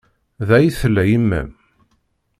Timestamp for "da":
0.47-0.53